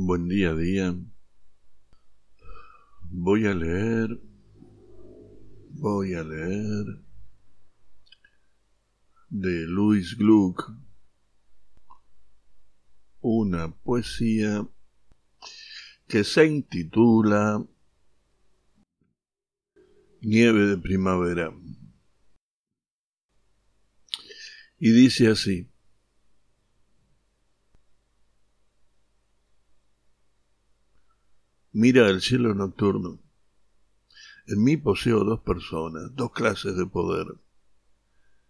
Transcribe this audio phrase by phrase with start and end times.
[0.00, 0.94] Buen día, día.
[3.10, 4.20] Voy a leer,
[5.70, 6.86] voy a leer
[9.28, 10.70] de Louis Gluck
[13.22, 14.68] una poesía
[16.06, 17.66] que se intitula
[20.20, 21.52] Nieve de primavera.
[24.78, 25.68] Y dice así.
[31.72, 33.18] Mira el cielo nocturno.
[34.46, 37.26] En mí poseo dos personas, dos clases de poder.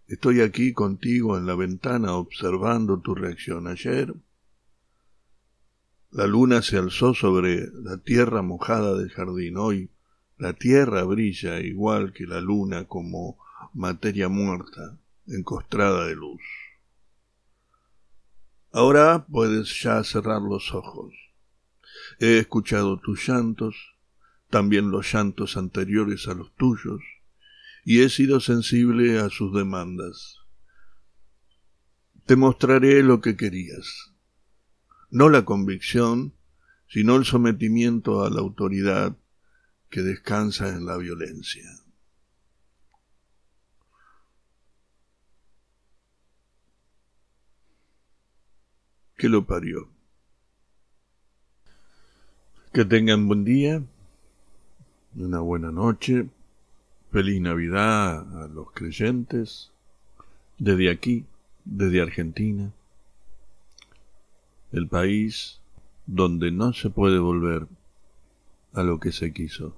[0.07, 4.15] Estoy aquí contigo en la ventana observando tu reacción ayer.
[6.11, 9.57] La luna se alzó sobre la tierra mojada del jardín.
[9.57, 9.91] Hoy
[10.39, 13.37] la tierra brilla igual que la luna como
[13.75, 14.97] materia muerta,
[15.27, 16.41] encostrada de luz.
[18.71, 21.28] Ahora puedes ya cerrar los ojos.
[22.21, 23.77] He escuchado tus llantos,
[24.51, 27.01] también los llantos anteriores a los tuyos,
[27.85, 30.39] y he sido sensible a sus demandas.
[32.27, 34.15] Te mostraré lo que querías,
[35.11, 36.35] no la convicción,
[36.89, 39.17] sino el sometimiento a la autoridad
[39.89, 41.65] que descansa en la violencia.
[49.17, 49.98] ¿Qué lo parió?
[52.79, 53.83] Que tengan buen día,
[55.17, 56.29] una buena noche,
[57.11, 59.73] feliz Navidad a los creyentes,
[60.59, 61.25] desde aquí,
[61.65, 62.71] desde Argentina,
[64.71, 65.59] el país
[66.07, 67.67] donde no se puede volver
[68.75, 69.75] a lo que se quiso.